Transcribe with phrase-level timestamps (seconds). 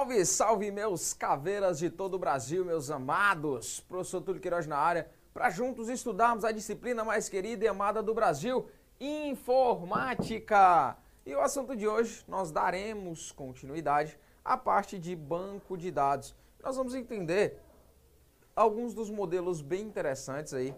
[0.00, 3.80] Salve, salve meus caveiras de todo o Brasil, meus amados.
[3.80, 8.14] Professor Túlio Queiroz na área, para juntos estudarmos a disciplina mais querida e amada do
[8.14, 8.66] Brasil,
[8.98, 10.56] informática.
[11.26, 16.34] E o assunto de hoje nós daremos continuidade à parte de banco de dados.
[16.62, 17.60] Nós vamos entender
[18.56, 20.74] alguns dos modelos bem interessantes aí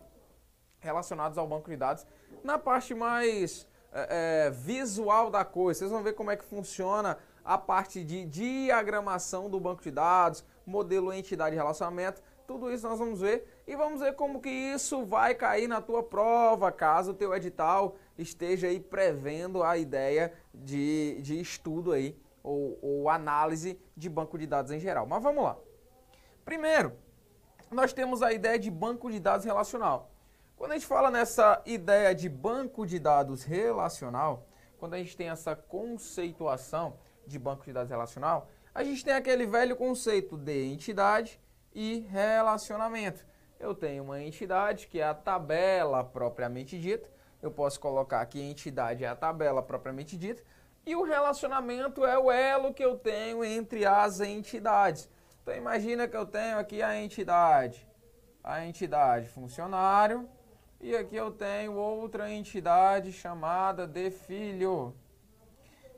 [0.81, 2.05] relacionados ao banco de dados
[2.43, 5.81] na parte mais é, visual da coisa.
[5.81, 10.45] Vocês vão ver como é que funciona a parte de diagramação do banco de dados,
[10.65, 15.05] modelo entidade de relacionamento, tudo isso nós vamos ver e vamos ver como que isso
[15.05, 21.19] vai cair na tua prova, caso o teu edital esteja aí prevendo a ideia de,
[21.23, 25.07] de estudo aí, ou, ou análise de banco de dados em geral.
[25.07, 25.57] Mas vamos lá.
[26.45, 26.93] Primeiro,
[27.71, 30.12] nós temos a ideia de banco de dados relacional.
[30.63, 34.47] Quando a gente fala nessa ideia de banco de dados relacional,
[34.79, 39.45] quando a gente tem essa conceituação, de banco de dados relacional, a gente tem aquele
[39.45, 41.41] velho conceito de entidade
[41.75, 43.27] e relacionamento.
[43.59, 47.11] Eu tenho uma entidade que é a tabela propriamente dita,
[47.43, 50.45] eu posso colocar aqui entidade é a tabela propriamente dita,
[50.87, 55.11] e o relacionamento é o elo que eu tenho entre as entidades.
[55.43, 57.85] Então imagina que eu tenho aqui a entidade,
[58.45, 60.31] a entidade funcionário,
[60.83, 64.93] e aqui eu tenho outra entidade chamada de filho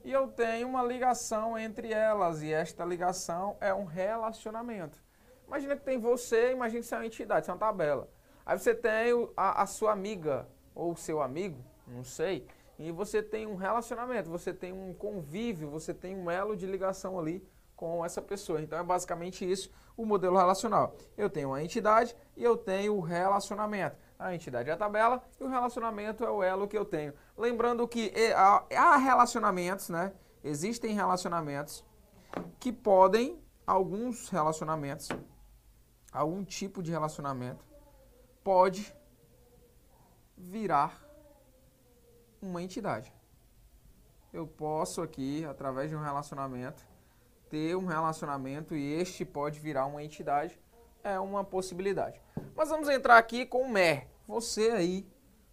[0.04, 5.02] e eu tenho uma ligação entre elas e esta ligação é um relacionamento.
[5.46, 8.10] Imagina que tem você, imagina que você é uma entidade, é uma tabela.
[8.44, 12.46] Aí você tem a, a sua amiga ou seu amigo, não sei,
[12.78, 17.18] e você tem um relacionamento, você tem um convívio, você tem um elo de ligação
[17.18, 17.42] ali
[17.74, 18.60] com essa pessoa.
[18.60, 20.94] Então é basicamente isso o modelo relacional.
[21.16, 25.44] Eu tenho uma entidade e eu tenho o relacionamento a entidade é a tabela e
[25.44, 27.12] o relacionamento é o elo que eu tenho.
[27.36, 30.12] Lembrando que há relacionamentos, né?
[30.42, 31.84] Existem relacionamentos
[32.60, 35.08] que podem, alguns relacionamentos,
[36.12, 37.64] algum tipo de relacionamento,
[38.42, 38.94] pode
[40.36, 41.02] virar
[42.42, 43.12] uma entidade.
[44.32, 46.84] Eu posso aqui, através de um relacionamento,
[47.48, 50.58] ter um relacionamento e este pode virar uma entidade
[51.04, 52.20] é uma possibilidade.
[52.56, 54.08] Mas vamos entrar aqui com o MER.
[54.26, 55.06] Você aí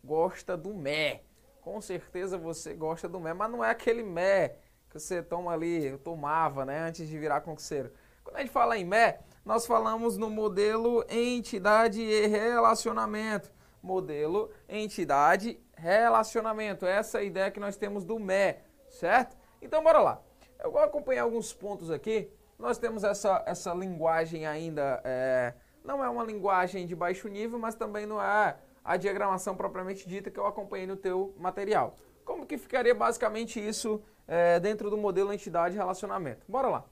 [0.04, 1.22] gosta do MER.
[1.62, 4.58] Com certeza você gosta do MER, mas não é aquele MER
[4.90, 7.92] que você toma ali, eu tomava, né, antes de virar concurseiro.
[8.24, 13.52] Quando a gente fala em MER, nós falamos no modelo entidade e relacionamento.
[13.82, 16.86] Modelo entidade relacionamento.
[16.86, 19.36] Essa é a ideia que nós temos do MER, certo?
[19.62, 20.22] Então bora lá.
[20.64, 26.08] Eu vou acompanhar alguns pontos aqui nós temos essa, essa linguagem ainda, é, não é
[26.08, 30.46] uma linguagem de baixo nível, mas também não é a diagramação propriamente dita que eu
[30.46, 31.96] acompanhei no teu material.
[32.24, 36.46] Como que ficaria basicamente isso é, dentro do modelo entidade relacionamento?
[36.48, 36.86] Bora lá.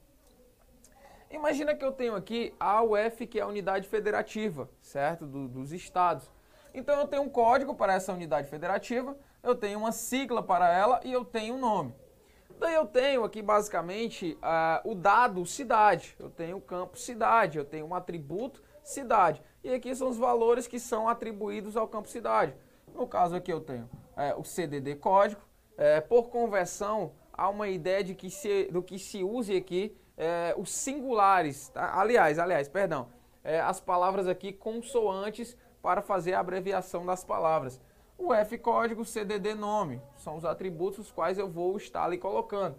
[1.30, 5.24] Imagina que eu tenho aqui a UF, que é a unidade federativa, certo?
[5.24, 6.28] Do, dos estados.
[6.74, 11.00] Então eu tenho um código para essa unidade federativa, eu tenho uma sigla para ela
[11.04, 11.94] e eu tenho um nome.
[12.60, 17.64] Daí eu tenho aqui basicamente uh, o dado cidade, eu tenho o campo cidade, eu
[17.64, 19.42] tenho um atributo cidade.
[19.64, 22.54] E aqui são os valores que são atribuídos ao campo cidade.
[22.94, 25.40] No caso aqui eu tenho é, o CDD código.
[25.78, 30.54] É, por conversão, há uma ideia de que se, do que se use aqui é,
[30.54, 31.70] os singulares.
[31.70, 31.98] Tá?
[31.98, 33.08] Aliás, aliás, perdão,
[33.42, 37.80] é, as palavras aqui consoantes para fazer a abreviação das palavras.
[38.22, 42.78] O F código, CDD nome, são os atributos os quais eu vou estar ali colocando.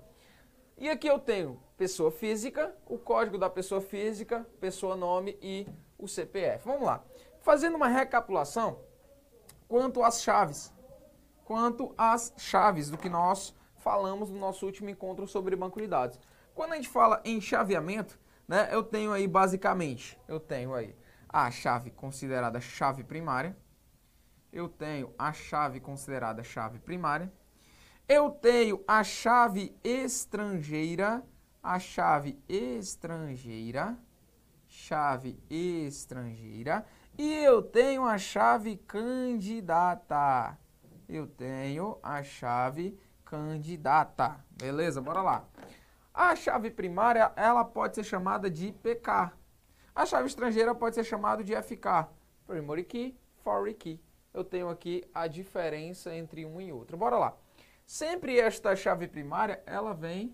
[0.78, 6.08] E aqui eu tenho pessoa física, o código da pessoa física, pessoa nome e o
[6.08, 6.64] CPF.
[6.64, 7.04] Vamos lá.
[7.40, 8.82] Fazendo uma recapitulação
[9.68, 10.72] quanto às chaves.
[11.44, 16.20] Quanto às chaves do que nós falamos no nosso último encontro sobre banco de dados.
[16.54, 20.96] Quando a gente fala em chaveamento, né, eu tenho aí basicamente, eu tenho aí
[21.28, 23.58] a chave considerada chave primária,
[24.52, 27.32] eu tenho a chave considerada chave primária,
[28.08, 31.24] eu tenho a chave estrangeira,
[31.64, 33.98] a chave estrangeira,
[34.68, 36.86] chave estrangeira,
[37.18, 40.58] e eu tenho a chave candidata.
[41.08, 44.44] Eu tenho a chave candidata.
[44.52, 45.02] Beleza?
[45.02, 45.46] Bora lá.
[46.14, 49.32] A chave primária, ela pode ser chamada de PK.
[49.94, 52.08] A chave estrangeira pode ser chamada de FK.
[52.46, 54.02] Primary key, foreign key
[54.34, 56.98] eu tenho aqui a diferença entre um e outro.
[56.98, 57.38] Bora lá.
[57.86, 60.34] Sempre esta chave primária, ela vem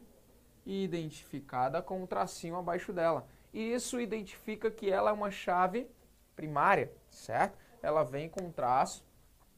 [0.66, 3.28] identificada com um tracinho abaixo dela.
[3.54, 5.90] E isso identifica que ela é uma chave
[6.36, 7.58] primária, certo?
[7.82, 9.04] Ela vem com um traço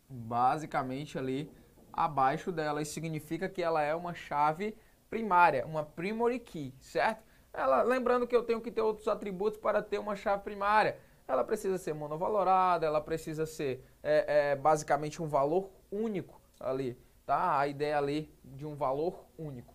[0.07, 1.51] basicamente ali
[1.91, 2.81] abaixo dela.
[2.81, 4.77] Isso significa que ela é uma chave
[5.09, 7.23] primária, uma primary key, certo?
[7.51, 10.97] Ela, lembrando que eu tenho que ter outros atributos para ter uma chave primária.
[11.27, 17.59] Ela precisa ser monovalorada, ela precisa ser é, é, basicamente um valor único ali, tá?
[17.59, 19.73] A ideia ali de um valor único.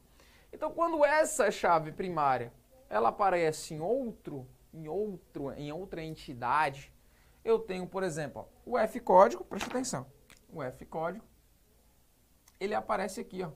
[0.53, 2.53] Então, quando essa chave primária
[2.89, 6.93] ela aparece em outro, em outro, em outra entidade,
[7.45, 10.07] eu tenho, por exemplo, o F código, preste atenção.
[10.49, 11.25] O F código,
[12.61, 13.51] ele aparece aqui, ó.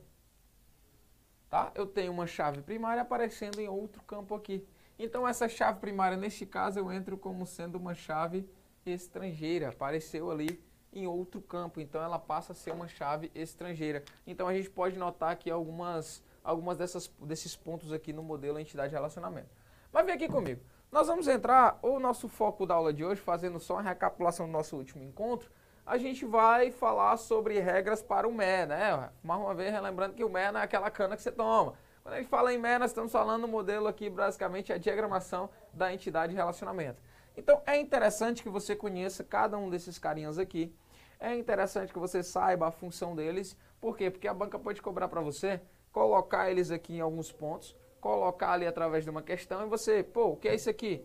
[1.49, 1.73] Tá?
[1.75, 4.67] Eu tenho uma chave primária aparecendo em outro campo aqui.
[4.99, 8.49] Então essa chave primária, neste caso, eu entro como sendo uma chave
[8.93, 9.69] estrangeira.
[9.69, 10.62] Apareceu ali
[10.93, 14.02] em outro campo, então ela passa a ser uma chave estrangeira.
[14.26, 18.93] Então a gente pode notar aqui algumas, algumas dessas, desses pontos aqui no modelo entidade
[18.93, 19.50] relacionamento.
[19.93, 20.61] Mas vem aqui comigo.
[20.90, 24.52] Nós vamos entrar, o nosso foco da aula de hoje, fazendo só uma recapitulação do
[24.52, 25.50] nosso último encontro,
[25.84, 29.11] a gente vai falar sobre regras para o MER, né?
[29.23, 31.75] Mais uma vez, relembrando que o MER não é aquela cana que você toma.
[32.02, 35.50] Quando a gente fala em MER, nós estamos falando no modelo aqui, basicamente, a diagramação
[35.73, 37.02] da entidade de relacionamento.
[37.38, 40.75] Então, é interessante que você conheça cada um desses carinhas aqui.
[41.20, 43.56] É interessante que você saiba a função deles.
[43.81, 44.11] Por quê?
[44.11, 45.61] Porque a banca pode cobrar para você,
[45.93, 50.31] colocar eles aqui em alguns pontos, colocar ali através de uma questão e você, pô,
[50.31, 51.05] o que é isso aqui?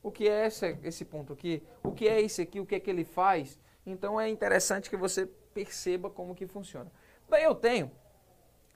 [0.00, 1.60] O que é esse, esse ponto aqui?
[1.82, 2.60] O que é isso aqui?
[2.60, 3.58] O que é que ele faz?
[3.84, 6.92] Então é interessante que você perceba como que funciona.
[7.28, 7.90] Daí eu tenho,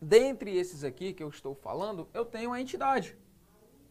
[0.03, 3.17] dentre esses aqui que eu estou falando, eu tenho a entidade,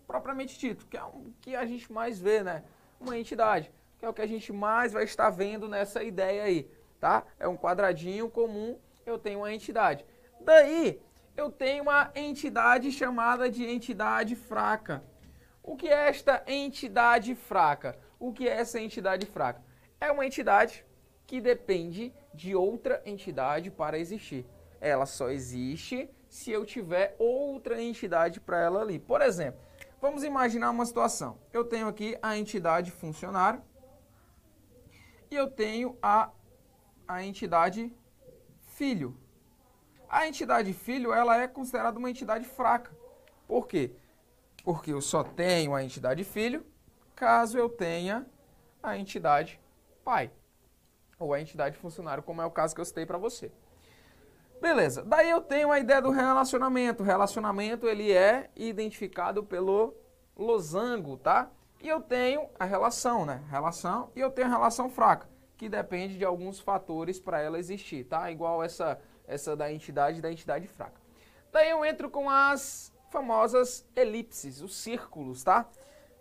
[0.06, 2.66] propriamente dito, que é o que a gente mais vê, né?
[3.00, 6.70] Uma entidade, que é o que a gente mais vai estar vendo nessa ideia aí,
[7.00, 7.24] tá?
[7.40, 10.06] É um quadradinho comum, eu tenho uma entidade.
[10.42, 11.02] Daí
[11.36, 15.04] eu tenho uma entidade chamada de entidade fraca.
[15.64, 17.98] O que é esta entidade fraca?
[18.20, 19.62] O que é essa entidade fraca?
[20.02, 20.86] É uma entidade
[21.26, 24.46] que depende de outra entidade para existir.
[24.82, 29.00] Ela só existe se eu tiver outra entidade para ela ali.
[29.00, 29.60] Por exemplo,
[30.02, 31.38] vamos imaginar uma situação.
[31.52, 33.62] Eu tenho aqui a entidade funcionário
[35.30, 36.32] e eu tenho a,
[37.08, 37.94] a entidade
[38.62, 39.16] filho.
[40.08, 42.92] A entidade filho ela é considerada uma entidade fraca.
[43.48, 43.92] Por quê?
[44.64, 46.66] Porque eu só tenho a entidade filho
[47.16, 48.26] caso eu tenha
[48.82, 49.60] a entidade
[50.06, 50.32] pai
[51.20, 53.52] ou a entidade funcionário, como é o caso que eu citei para você.
[54.62, 57.02] Beleza, daí eu tenho a ideia do relacionamento.
[57.02, 59.96] O relacionamento ele é identificado pelo
[60.36, 61.50] losango, tá?
[61.82, 63.42] E eu tenho a relação, né?
[63.50, 68.04] Relação e eu tenho a relação fraca, que depende de alguns fatores para ela existir,
[68.04, 68.30] tá?
[68.30, 71.00] Igual essa essa da entidade da entidade fraca.
[71.52, 75.70] Daí eu entro com as famosas elipses, os círculos, tá?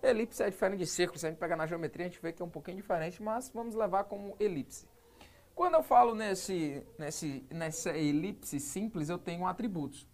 [0.03, 2.41] Elipse é diferente de círculo, se a gente pegar na geometria a gente vê que
[2.41, 4.87] é um pouquinho diferente, mas vamos levar como elipse.
[5.59, 10.07] Quando eu falo nesse, nesse, nessa elipse simples, eu tenho atributos.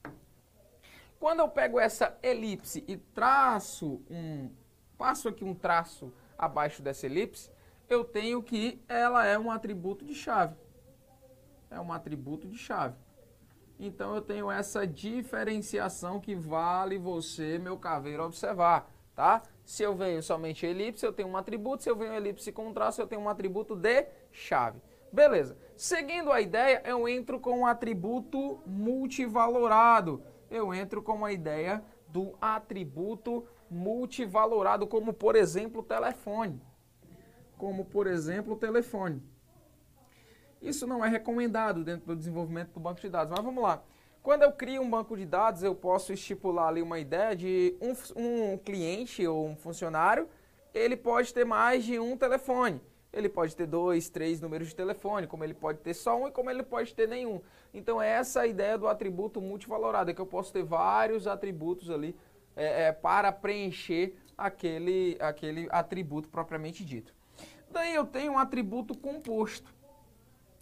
[1.21, 4.49] Quando eu pego essa elipse e traço um,
[4.97, 7.51] passo aqui um traço abaixo dessa elipse,
[7.91, 10.57] eu tenho que ela é um atributo de chave.
[11.71, 12.97] É um atributo de chave.
[13.79, 19.43] Então eu tenho essa diferenciação que vale você, meu caveiro, observar, tá?
[19.63, 21.83] Se eu venho somente elipse, eu tenho um atributo.
[21.83, 24.81] Se eu venho elipse com traço, eu tenho um atributo de chave.
[25.15, 25.57] Beleza.
[25.77, 30.21] Seguindo a ideia, eu entro com um atributo multivalorado.
[30.51, 36.61] Eu entro com a ideia do atributo multivalorado, como por exemplo o telefone.
[37.57, 39.23] Como por exemplo o telefone.
[40.61, 43.85] Isso não é recomendado dentro do desenvolvimento do banco de dados, mas vamos lá.
[44.21, 47.93] Quando eu crio um banco de dados, eu posso estipular ali uma ideia de um,
[48.21, 50.29] um cliente ou um funcionário,
[50.73, 52.81] ele pode ter mais de um telefone.
[53.15, 56.31] Ele pode ter dois, três números de telefone, como ele pode ter só um e
[56.31, 57.41] como ele pode ter nenhum.
[57.73, 61.91] Então essa é a ideia do atributo multivalorado, é que eu posso ter vários atributos
[61.91, 62.17] ali
[62.57, 67.15] é, é, para preencher aquele, aquele atributo propriamente dito.
[67.71, 69.73] Daí eu tenho um atributo composto.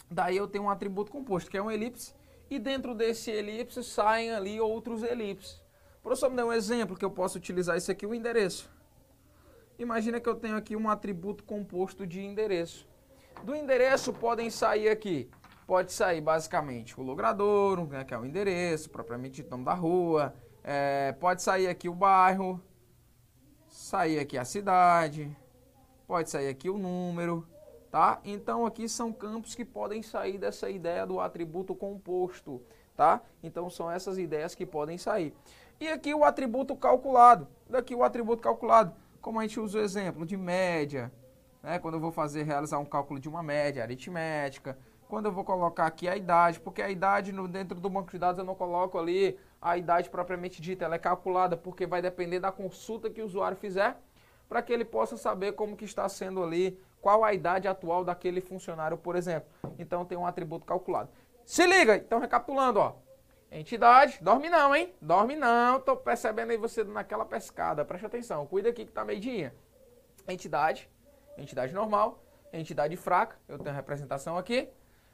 [0.09, 2.13] Daí eu tenho um atributo composto, que é um elipse
[2.49, 5.61] e dentro desse elipse saem ali outros elipses.
[6.01, 8.69] Professor, me dá um exemplo que eu posso utilizar isso aqui, o endereço.
[9.77, 12.87] Imagina que eu tenho aqui um atributo composto de endereço.
[13.43, 15.29] Do endereço podem sair aqui,
[15.65, 20.33] pode sair basicamente o logradouro, né, que é o endereço, propriamente o nome da rua,
[20.63, 22.61] é, pode sair aqui o bairro,
[23.67, 25.35] sair aqui a cidade,
[26.07, 27.45] pode sair aqui o número,
[27.91, 28.21] tá?
[28.23, 32.61] Então aqui são campos que podem sair dessa ideia do atributo composto,
[32.95, 33.21] tá?
[33.41, 35.33] Então são essas ideias que podem sair.
[35.79, 40.25] E aqui o atributo calculado, daqui o atributo calculado, como a gente usa o exemplo
[40.25, 41.09] de média,
[41.63, 41.79] né?
[41.79, 44.77] Quando eu vou fazer realizar um cálculo de uma média aritmética,
[45.07, 48.19] quando eu vou colocar aqui a idade, porque a idade no, dentro do banco de
[48.19, 52.41] dados eu não coloco ali a idade propriamente dita, ela é calculada porque vai depender
[52.41, 53.97] da consulta que o usuário fizer,
[54.49, 58.41] para que ele possa saber como que está sendo ali, qual a idade atual daquele
[58.41, 59.47] funcionário, por exemplo.
[59.79, 61.09] Então tem um atributo calculado.
[61.45, 62.95] Se liga, então recapitulando, ó.
[63.55, 64.91] Entidade, dorme não, hein?
[64.99, 69.53] Dorme não, tô percebendo aí você naquela pescada, preste atenção, cuida aqui que tá meidinha.
[70.27, 70.89] Entidade,
[71.37, 74.69] entidade normal, entidade fraca, eu tenho a representação aqui.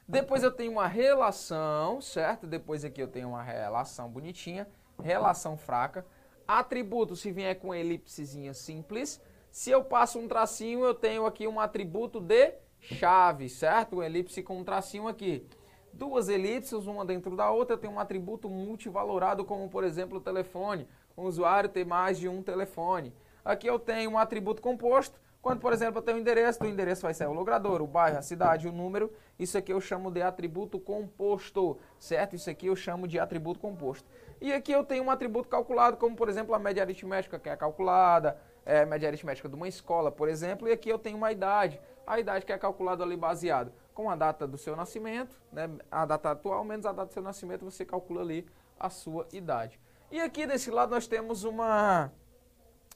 [0.08, 2.46] Depois eu tenho uma relação, certo?
[2.46, 4.66] Depois aqui eu tenho uma relação bonitinha,
[5.02, 6.06] relação fraca.
[6.48, 9.20] Atributo, se vier com elipsezinha simples.
[9.50, 13.96] Se eu passo um tracinho, eu tenho aqui um atributo de chave, certo?
[13.96, 15.46] Um elipse com um tracinho aqui.
[15.92, 20.86] Duas elipses, uma dentro da outra, tem um atributo multivalorado, como por exemplo o telefone.
[21.16, 23.12] O usuário ter mais de um telefone.
[23.44, 27.02] Aqui eu tenho um atributo composto, quando, por exemplo, eu tenho o endereço, o endereço
[27.02, 29.10] vai ser o logrador, o bairro, a cidade, o número.
[29.38, 32.36] Isso aqui eu chamo de atributo composto, certo?
[32.36, 34.06] Isso aqui eu chamo de atributo composto.
[34.38, 37.56] E aqui eu tenho um atributo calculado, como, por exemplo, a média aritmética, que é
[37.56, 40.68] calculada, é, média aritmética de uma escola, por exemplo.
[40.68, 44.16] E aqui eu tenho uma idade, a idade que é calculada ali baseado com a
[44.16, 45.68] data do seu nascimento, né?
[45.90, 48.46] a data atual menos a data do seu nascimento, você calcula ali
[48.78, 49.78] a sua idade.
[50.10, 52.10] E aqui desse lado nós temos uma,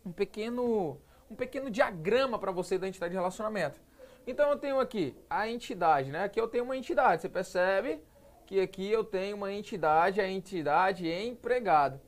[0.04, 0.98] um pequeno
[1.30, 3.78] um pequeno diagrama para você da entidade de relacionamento.
[4.26, 6.24] Então eu tenho aqui a entidade, né?
[6.24, 8.00] Aqui eu tenho uma entidade, você percebe
[8.46, 12.00] que aqui eu tenho uma entidade, a entidade empregado.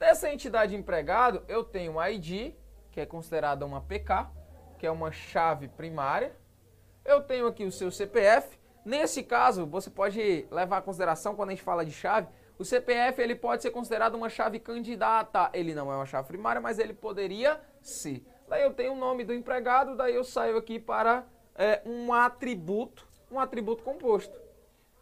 [0.00, 2.54] Dessa entidade empregado, eu tenho a ID,
[2.90, 4.28] que é considerada uma PK,
[4.78, 6.34] que é uma chave primária.
[7.04, 8.58] Eu tenho aqui o seu CPF.
[8.84, 12.28] Nesse caso, você pode levar em consideração quando a gente fala de chave,
[12.58, 15.50] o CPF ele pode ser considerado uma chave candidata.
[15.52, 18.24] Ele não é uma chave primária, mas ele poderia ser.
[18.48, 23.06] Daí eu tenho o nome do empregado, daí eu saio aqui para é, um atributo,
[23.30, 24.38] um atributo composto.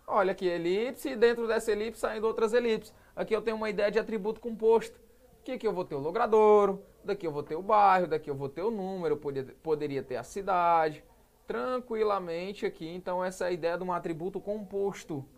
[0.06, 2.94] Olha aqui, elipse, dentro dessa elipse saindo outras elipses.
[3.14, 4.98] Aqui eu tenho uma ideia de atributo composto.
[5.42, 8.34] Aqui, aqui eu vou ter o logradouro, daqui eu vou ter o bairro, daqui eu
[8.34, 11.04] vou ter o número, poderia, poderia ter a cidade.
[11.50, 15.28] Tranquilamente aqui, então essa é a ideia de um atributo composto.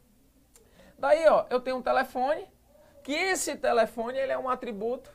[0.98, 2.46] Daí, ó, eu tenho um telefone,
[3.02, 5.10] que esse telefone ele é um atributo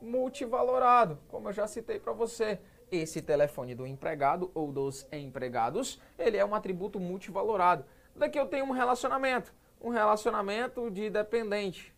[0.00, 2.58] multivalorado, como eu já citei para você.
[2.90, 7.84] Esse telefone do empregado ou dos empregados, ele é um atributo multivalorado.
[8.16, 11.94] Daqui eu tenho um relacionamento, um relacionamento de dependente.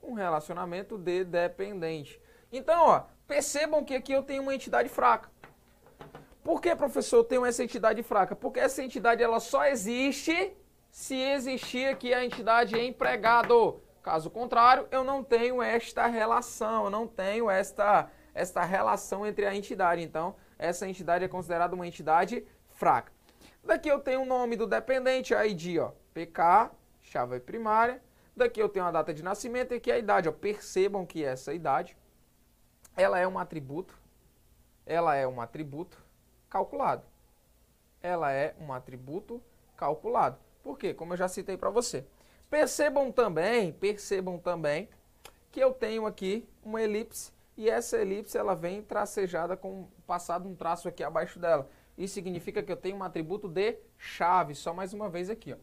[0.00, 2.22] Um relacionamento de dependente.
[2.52, 5.33] Então, ó, percebam que aqui eu tenho uma entidade fraca.
[6.44, 8.36] Por que, professor, eu tenho essa entidade fraca?
[8.36, 10.54] Porque essa entidade ela só existe
[10.90, 13.80] se existir aqui a entidade empregado.
[14.02, 19.56] Caso contrário, eu não tenho esta relação, eu não tenho esta, esta relação entre a
[19.56, 20.02] entidade.
[20.02, 23.10] Então, essa entidade é considerada uma entidade fraca.
[23.64, 26.70] Daqui eu tenho o nome do dependente, a ID, ó, PK,
[27.00, 28.02] chave primária.
[28.36, 30.28] Daqui eu tenho a data de nascimento e aqui a idade.
[30.28, 30.32] Ó.
[30.32, 31.96] Percebam que essa idade,
[32.94, 33.98] ela é um atributo,
[34.84, 36.03] ela é um atributo
[36.54, 37.02] calculado.
[38.00, 39.42] Ela é um atributo
[39.76, 40.38] calculado.
[40.62, 40.94] Por quê?
[40.94, 42.06] Como eu já citei para você.
[42.48, 44.88] Percebam também, percebam também
[45.50, 50.54] que eu tenho aqui uma elipse e essa elipse ela vem tracejada com passado um
[50.54, 51.68] traço aqui abaixo dela.
[51.98, 55.56] Isso significa que eu tenho um atributo de chave, só mais uma vez aqui, ó.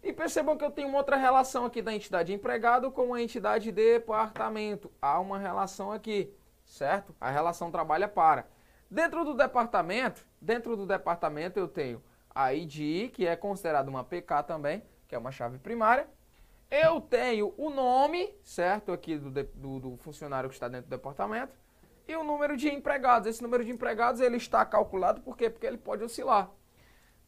[0.00, 3.72] E percebam que eu tenho uma outra relação aqui da entidade empregado com a entidade
[3.72, 4.90] departamento.
[5.02, 6.32] Há uma relação aqui,
[6.64, 7.14] certo?
[7.20, 8.46] A relação trabalha para.
[8.90, 12.02] Dentro do departamento, dentro do departamento eu tenho
[12.34, 16.08] a ID, que é considerada uma PK também, que é uma chave primária,
[16.68, 21.52] eu tenho o nome, certo, aqui do, do, do, funcionário que está dentro do departamento,
[22.08, 23.28] e o número de empregados.
[23.28, 25.48] Esse número de empregados ele está calculado por quê?
[25.48, 26.50] Porque ele pode oscilar.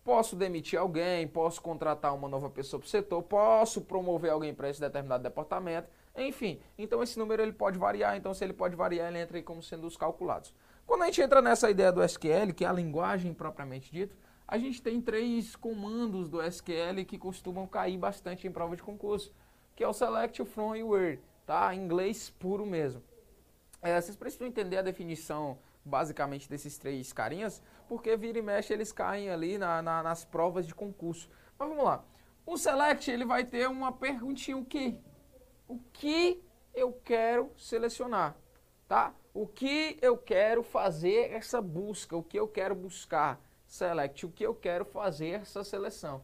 [0.02, 4.68] Posso demitir alguém, posso contratar uma nova pessoa para o setor, posso promover alguém para
[4.68, 6.60] esse determinado departamento, enfim.
[6.76, 9.62] Então esse número ele pode variar, então se ele pode variar, ele entra aí como
[9.62, 10.52] sendo os calculados.
[10.86, 14.14] Quando a gente entra nessa ideia do SQL, que é a linguagem propriamente dita,
[14.46, 19.32] a gente tem três comandos do SQL que costumam cair bastante em prova de concurso,
[19.74, 21.74] que é o select, o from e o where, tá?
[21.74, 23.02] Em inglês puro mesmo.
[23.80, 28.92] É, vocês precisam entender a definição basicamente desses três carinhas, porque vira e mexe eles
[28.92, 31.28] caem ali na, na, nas provas de concurso.
[31.58, 32.04] Mas vamos lá.
[32.44, 34.98] O select ele vai ter uma perguntinha o que?
[35.66, 36.42] O que
[36.74, 38.36] eu quero selecionar,
[38.88, 39.14] tá?
[39.34, 44.44] O que eu quero fazer essa busca, o que eu quero buscar select, o que
[44.44, 46.22] eu quero fazer essa seleção.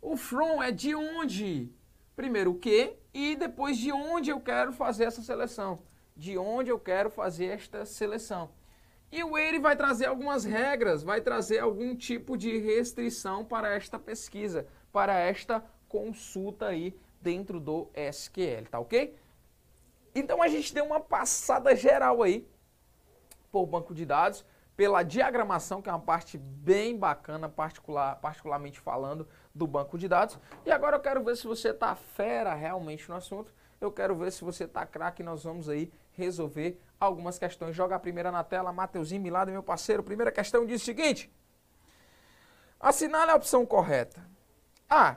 [0.00, 1.70] O from é de onde,
[2.16, 5.82] primeiro o que e depois de onde eu quero fazer essa seleção.
[6.16, 8.50] De onde eu quero fazer esta seleção.
[9.10, 13.98] E o where vai trazer algumas regras, vai trazer algum tipo de restrição para esta
[13.98, 19.14] pesquisa, para esta consulta aí dentro do SQL, tá ok?
[20.14, 22.48] Então a gente deu uma passada geral aí
[23.50, 24.44] por banco de dados,
[24.76, 30.38] pela diagramação, que é uma parte bem bacana, particular, particularmente falando do banco de dados.
[30.64, 33.52] E agora eu quero ver se você está fera realmente no assunto.
[33.80, 35.22] Eu quero ver se você está craque.
[35.22, 37.74] Nós vamos aí resolver algumas questões.
[37.74, 40.02] Joga a primeira na tela, Mateuzinho Milado, meu parceiro.
[40.02, 41.32] Primeira questão diz o seguinte.
[42.78, 44.24] Assinale a opção correta.
[44.88, 45.16] A.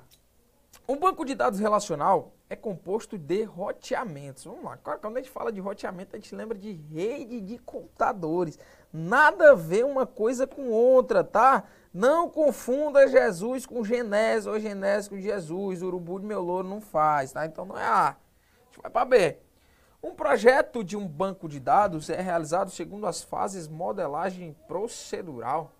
[0.88, 4.44] Um banco de dados relacional é composto de roteamentos.
[4.44, 8.60] Vamos lá, quando a gente fala de roteamento, a gente lembra de rede de computadores.
[8.92, 11.64] Nada a ver uma coisa com outra, tá?
[11.94, 15.82] Não confunda Jesus com Genésio ou Genésio com Jesus.
[15.82, 17.46] Urubu de meu louro não faz, tá?
[17.46, 18.10] Então não é A.
[18.10, 18.16] A
[18.66, 19.38] gente vai para B.
[20.04, 25.72] Um projeto de um banco de dados é realizado segundo as fases modelagem procedural.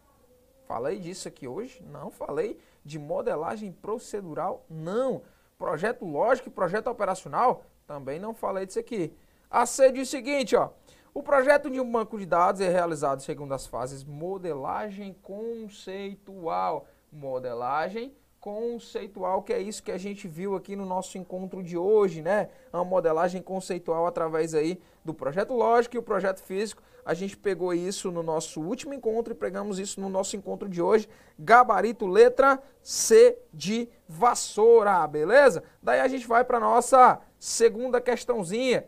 [0.66, 1.84] Falei disso aqui hoje?
[1.84, 5.22] Não falei de modelagem procedural, não.
[5.62, 9.14] Projeto lógico e projeto operacional, também não falei disso aqui.
[9.48, 10.70] A C diz o seguinte, ó.
[11.14, 16.88] O projeto de um banco de dados é realizado segundo as fases modelagem conceitual.
[17.12, 22.24] Modelagem conceitual, que é isso que a gente viu aqui no nosso encontro de hoje,
[22.24, 22.50] né?
[22.74, 26.82] Uma modelagem conceitual através aí do projeto lógico e o projeto físico.
[27.04, 30.82] A gente pegou isso no nosso último encontro e pegamos isso no nosso encontro de
[30.82, 31.10] hoje.
[31.38, 35.64] Gabarito letra C de vassoura, beleza?
[35.82, 38.86] Daí a gente vai para nossa segunda questãozinha.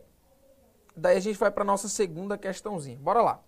[0.95, 2.99] Daí a gente vai para nossa segunda questãozinha.
[2.99, 3.43] Bora lá.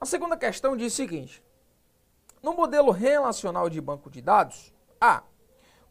[0.00, 1.42] A segunda questão diz o seguinte:
[2.42, 5.24] no modelo relacional de banco de dados, A.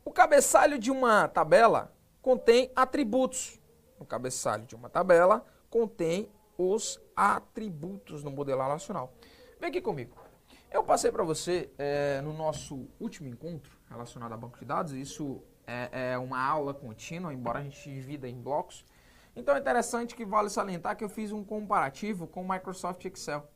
[0.06, 3.60] O cabeçalho de uma tabela contém atributos.
[4.00, 9.14] O cabeçalho de uma tabela contém os atributos no modelo relacional.
[9.60, 10.16] Vem aqui comigo.
[10.72, 15.42] Eu passei para você é, no nosso último encontro relacionado a banco de dados, isso
[15.66, 18.86] é, é, uma aula contínua, embora a gente divida em blocos.
[19.36, 23.48] Então é interessante que vale salientar que eu fiz um comparativo com o Microsoft Excel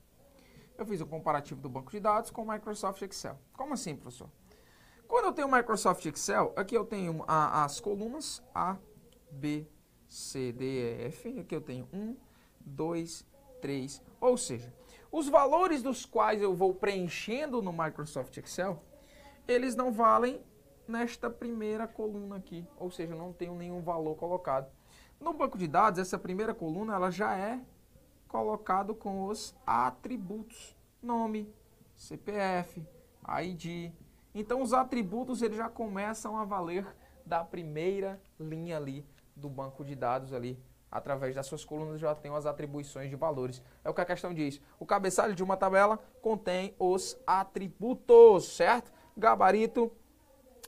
[0.79, 3.37] eu fiz o comparativo do banco de dados com o Microsoft Excel.
[3.53, 4.29] Como assim, professor?
[5.07, 8.77] Quando eu tenho o Microsoft Excel, aqui eu tenho a, as colunas A,
[9.31, 9.67] B,
[10.07, 11.39] C, D, E, F.
[11.39, 12.15] Aqui eu tenho 1,
[12.61, 13.25] 2,
[13.61, 14.01] 3.
[14.19, 14.73] Ou seja,
[15.11, 18.81] os valores dos quais eu vou preenchendo no Microsoft Excel,
[19.47, 20.41] eles não valem
[20.87, 22.65] nesta primeira coluna aqui.
[22.77, 24.71] Ou seja, não tenho nenhum valor colocado.
[25.19, 27.59] No banco de dados, essa primeira coluna ela já é
[28.27, 31.51] colocado com os atributos, nome,
[31.95, 32.85] CPF,
[33.41, 33.91] ID.
[34.33, 36.85] Então os atributos eles já começam a valer
[37.25, 40.57] da primeira linha ali do banco de dados ali.
[40.91, 43.61] Através das suas colunas já tem as atribuições de valores.
[43.83, 44.59] É o que a questão diz.
[44.79, 48.91] O cabeçalho de uma tabela contém os atributos, certo?
[49.15, 49.91] Gabarito,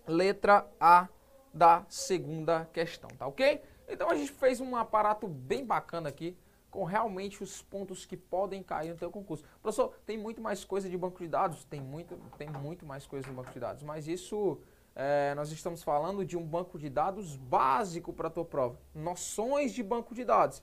[0.08, 1.08] letra A
[1.54, 3.62] da segunda questão, tá ok?
[3.88, 6.38] Então a gente fez um aparato bem bacana aqui
[6.70, 9.44] com realmente os pontos que podem cair no teu concurso.
[9.62, 11.66] Professor, tem muito mais coisa de banco de dados?
[11.66, 14.58] Tem muito, tem muito mais coisa no banco de dados, mas isso
[14.96, 18.80] é, nós estamos falando de um banco de dados básico para a tua prova.
[18.94, 20.62] Noções de banco de dados.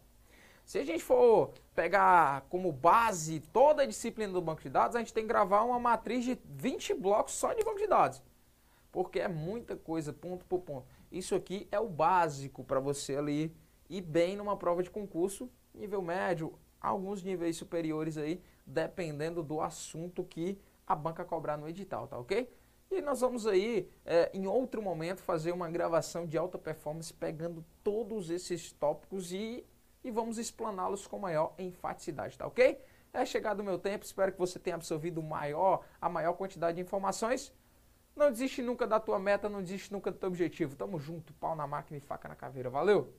[0.65, 4.99] Se a gente for pegar como base toda a disciplina do banco de dados, a
[4.99, 8.23] gente tem que gravar uma matriz de 20 blocos só de banco de dados.
[8.93, 10.87] Porque é muita coisa, ponto por ponto.
[11.11, 13.57] Isso aqui é o básico para você ali
[13.89, 20.25] ir bem numa prova de concurso nível médio, alguns níveis superiores aí, dependendo do assunto
[20.25, 22.51] que a banca cobrar no edital, tá ok?
[22.91, 27.65] E nós vamos aí, é, em outro momento, fazer uma gravação de alta performance pegando
[27.85, 29.65] todos esses tópicos e,
[30.03, 32.81] e vamos explaná-los com maior enfaticidade, tá ok?
[33.13, 36.83] É chegado o meu tempo, espero que você tenha absorvido maior, a maior quantidade de
[36.83, 37.53] informações.
[38.17, 40.75] Não desiste nunca da tua meta, não desiste nunca do teu objetivo.
[40.75, 42.69] Tamo junto, pau na máquina e faca na caveira.
[42.69, 43.15] Valeu!